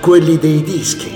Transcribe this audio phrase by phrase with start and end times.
[0.00, 1.14] quelli dei dischi.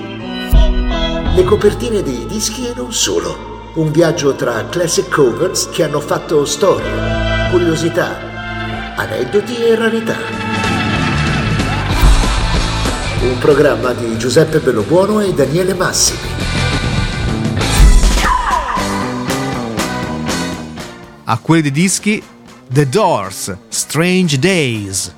[1.34, 3.72] Le copertine dei dischi e non solo.
[3.74, 10.16] Un viaggio tra classic covers che hanno fatto storia, curiosità, aneddoti e rarità.
[13.22, 16.18] Un programma di Giuseppe Bellobuono e Daniele Massimi.
[21.24, 22.22] A quelli dei dischi
[22.68, 25.14] The Doors, Strange Days.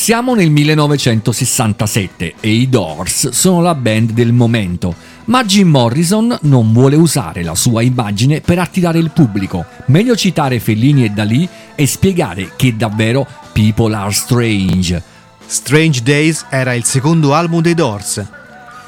[0.00, 4.94] Siamo nel 1967 e i Doors sono la band del momento,
[5.26, 9.66] ma Jim Morrison non vuole usare la sua immagine per attirare il pubblico.
[9.88, 15.02] Meglio citare Fellini e Dalì e spiegare che davvero People Are Strange.
[15.44, 18.24] Strange Days era il secondo album dei Doors.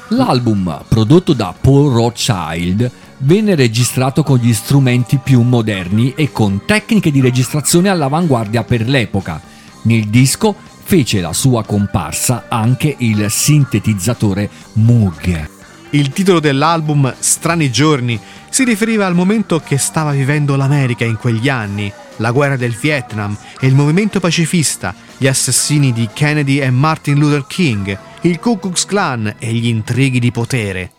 [0.07, 2.89] L'album, prodotto da Paul Rothschild,
[3.19, 9.39] venne registrato con gli strumenti più moderni e con tecniche di registrazione all'avanguardia per l'epoca.
[9.83, 15.49] Nel disco fece la sua comparsa anche il sintetizzatore Moog.
[15.91, 21.49] Il titolo dell'album, Strani giorni, si riferiva al momento che stava vivendo l'America in quegli
[21.49, 27.17] anni, la guerra del Vietnam e il movimento pacifista, gli assassini di Kennedy e Martin
[27.17, 30.91] Luther King, il Ku Klux Klan e gli intrighi di potere.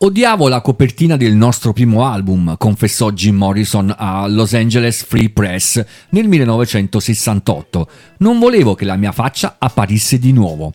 [0.00, 5.84] Odiavo la copertina del nostro primo album, confessò Jim Morrison a Los Angeles Free Press
[6.10, 7.88] nel 1968.
[8.18, 10.72] Non volevo che la mia faccia apparisse di nuovo.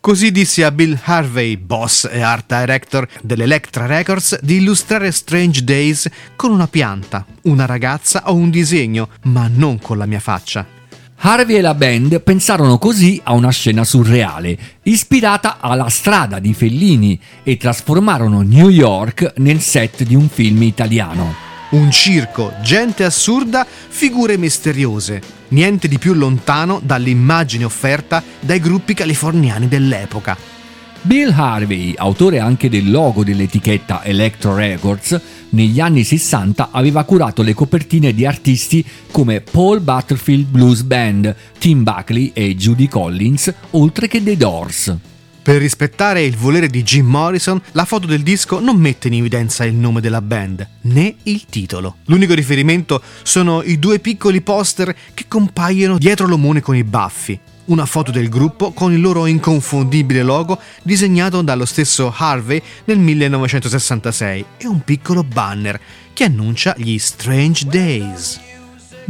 [0.00, 6.10] Così disse a Bill Harvey, boss e art director dell'Electra Records, di illustrare Strange Days
[6.34, 10.79] con una pianta, una ragazza o un disegno, ma non con la mia faccia.
[11.22, 17.20] Harvey e la band pensarono così a una scena surreale, ispirata alla strada di Fellini,
[17.42, 21.34] e trasformarono New York nel set di un film italiano.
[21.70, 25.20] Un circo, gente assurda, figure misteriose.
[25.48, 30.59] Niente di più lontano dall'immagine offerta dai gruppi californiani dell'epoca.
[31.02, 35.18] Bill Harvey, autore anche del logo dell'etichetta Electro Records,
[35.50, 41.84] negli anni 60 aveva curato le copertine di artisti come Paul Butterfield Blues Band, Tim
[41.84, 45.09] Buckley e Judy Collins, oltre che The Doors.
[45.42, 49.64] Per rispettare il volere di Jim Morrison, la foto del disco non mette in evidenza
[49.64, 51.96] il nome della band, né il titolo.
[52.06, 57.40] L'unico riferimento sono i due piccoli poster che compaiono dietro l'omone con i baffi
[57.70, 64.44] una foto del gruppo con il loro inconfondibile logo disegnato dallo stesso Harvey nel 1966
[64.58, 65.80] e un piccolo banner
[66.12, 68.59] che annuncia gli Strange Days.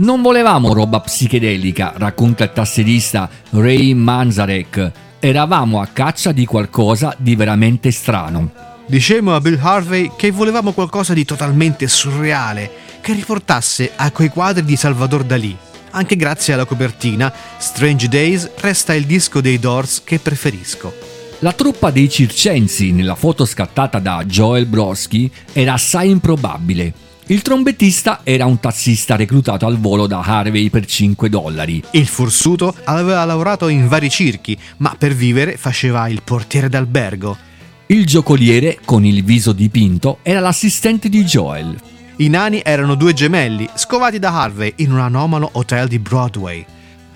[0.01, 4.93] Non volevamo roba psichedelica, racconta il tasserista Ray Manzarek.
[5.21, 8.51] Eravamo a caccia di qualcosa di veramente strano.
[8.87, 12.71] Dicemmo a Bill Harvey che volevamo qualcosa di totalmente surreale,
[13.03, 15.55] che riportasse a quei quadri di Salvador Dalì,
[15.91, 20.95] anche grazie alla copertina, Strange Days resta il disco dei Doors che preferisco.
[21.41, 27.09] La truppa dei circensi nella foto scattata da Joel Brodsky era assai improbabile.
[27.27, 31.83] Il trombettista era un tassista reclutato al volo da Harvey per 5 dollari.
[31.93, 37.37] Il forsuto aveva lavorato in vari circhi, ma per vivere faceva il portiere d'albergo.
[37.87, 41.77] Il giocoliere, con il viso dipinto, era l'assistente di Joel.
[42.17, 46.65] I nani erano due gemelli, scovati da Harvey in un anomalo hotel di Broadway.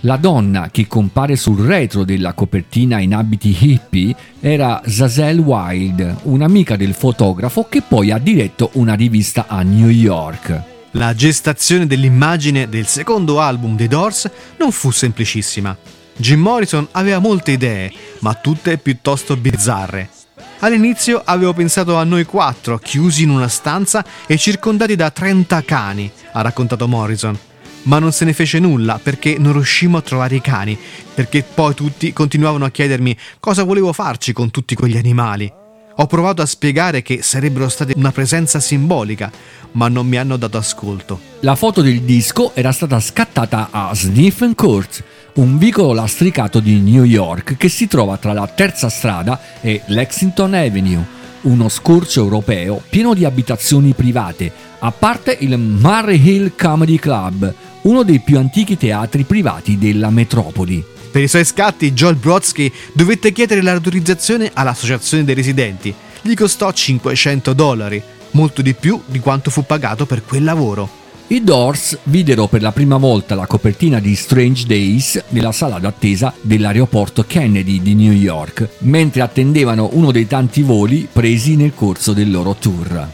[0.07, 6.77] La donna che compare sul retro della copertina in abiti hippie era Zazelle Wild, un'amica
[6.77, 10.63] del fotografo che poi ha diretto una rivista a New York.
[10.91, 15.75] La gestazione dell'immagine del secondo album dei Doors non fu semplicissima.
[16.17, 20.11] Jim Morrison aveva molte idee, ma tutte piuttosto bizzarre.
[20.59, 26.13] All'inizio avevo pensato a noi quattro, chiusi in una stanza e circondati da 30 cani,
[26.33, 27.39] ha raccontato Morrison.
[27.85, 30.77] Ma non se ne fece nulla perché non riuscimmo a trovare i cani,
[31.15, 35.53] perché poi tutti continuavano a chiedermi cosa volevo farci con tutti quegli animali.
[35.97, 39.31] Ho provato a spiegare che sarebbero state una presenza simbolica,
[39.73, 41.21] ma non mi hanno dato ascolto.
[41.41, 47.05] La foto del disco era stata scattata a Sniffen Court, un vicolo lastricato di New
[47.05, 51.05] York che si trova tra la terza strada e Lexington Avenue,
[51.43, 54.51] uno scorcio europeo pieno di abitazioni private,
[54.81, 57.55] a parte il Murray Hill Comedy Club,
[57.85, 60.85] uno dei più antichi teatri privati della metropoli.
[61.11, 65.95] Per i suoi scatti, Joel Brodsky dovette chiedere l'autorizzazione all'associazione dei residenti.
[66.21, 68.03] Gli costò 500 dollari,
[68.33, 71.03] molto di più di quanto fu pagato per quel lavoro.
[71.27, 76.35] I Doors videro per la prima volta la copertina di Strange Days nella sala d'attesa
[76.41, 82.31] dell'aeroporto Kennedy di New York, mentre attendevano uno dei tanti voli presi nel corso del
[82.31, 83.09] loro tour.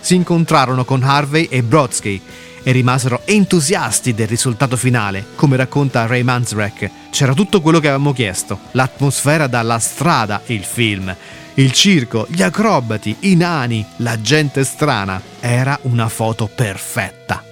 [0.00, 2.20] Si incontrarono con Harvey e Brodsky
[2.64, 6.90] e rimasero entusiasti del risultato finale, come racconta Ray Manzarek.
[7.10, 11.14] C'era tutto quello che avevamo chiesto, l'atmosfera dalla strada, il film,
[11.54, 15.20] il circo, gli acrobati, i nani, la gente strana.
[15.38, 17.42] Era una foto perfetta.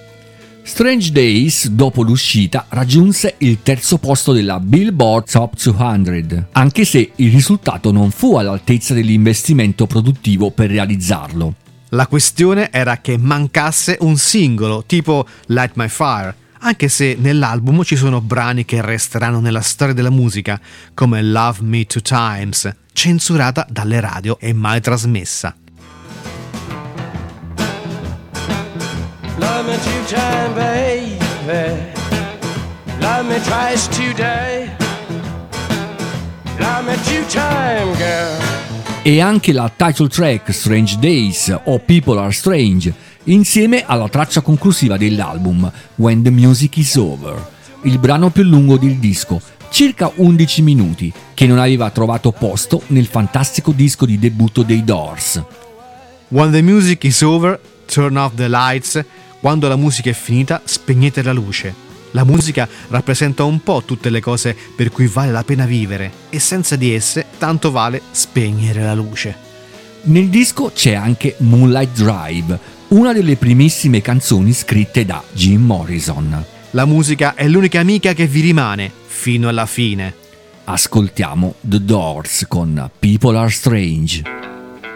[0.65, 7.31] Strange Days, dopo l'uscita, raggiunse il terzo posto della Billboard Top 200, anche se il
[7.31, 11.55] risultato non fu all'altezza dell'investimento produttivo per realizzarlo.
[11.93, 17.95] La questione era che mancasse un singolo tipo Light My Fire, anche se nell'album ci
[17.95, 20.59] sono brani che resteranno nella storia della musica,
[20.95, 25.55] come Love Me Two Times, censurata dalle radio e mai trasmessa.
[29.37, 31.91] Love me two times, baby.
[33.01, 34.67] Love me twice today.
[36.57, 38.42] Love me two times, girl
[39.05, 42.93] e anche la title track Strange Days o People Are Strange,
[43.25, 47.45] insieme alla traccia conclusiva dell'album When the Music Is Over,
[47.81, 53.07] il brano più lungo del disco, circa 11 minuti, che non aveva trovato posto nel
[53.07, 55.43] fantastico disco di debutto dei Doors.
[56.29, 59.03] When the music is over, turn off the lights,
[59.41, 61.92] quando la musica è finita, spegnete la luce.
[62.13, 66.39] La musica rappresenta un po' tutte le cose per cui vale la pena vivere e
[66.39, 69.35] senza di esse tanto vale spegnere la luce.
[70.03, 76.45] Nel disco c'è anche Moonlight Drive, una delle primissime canzoni scritte da Jim Morrison.
[76.71, 80.13] La musica è l'unica amica che vi rimane fino alla fine.
[80.65, 84.23] Ascoltiamo The Doors con People Are Strange.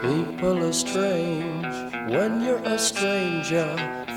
[0.01, 1.67] People are strange
[2.09, 4.16] when you're a stranger.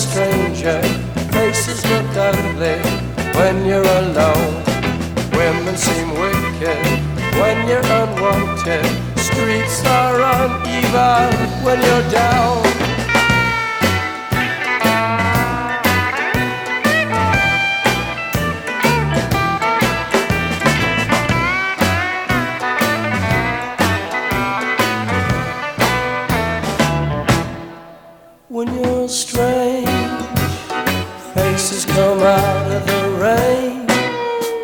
[0.00, 0.80] Stranger.
[1.32, 2.80] Faces look ugly
[3.36, 4.54] when you're alone.
[5.36, 6.84] Women seem wicked
[7.40, 8.86] when you're unwanted.
[9.18, 12.70] Streets are uneven when you're down.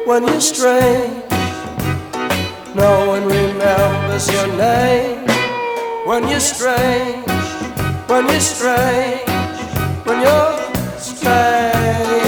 [0.07, 1.25] When you're strange.
[2.75, 5.27] No one remembers your name
[6.07, 7.27] when you're strange,
[8.07, 9.29] when you're strange,
[10.05, 12.26] when you're strange.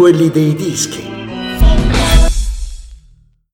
[0.00, 1.09] Quelli dei dischi.